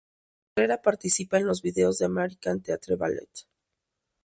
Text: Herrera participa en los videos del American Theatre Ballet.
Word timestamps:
Herrera 0.55 0.81
participa 0.81 1.37
en 1.37 1.45
los 1.45 1.61
videos 1.61 1.99
del 1.99 2.07
American 2.07 2.59
Theatre 2.63 2.95
Ballet. 2.95 3.29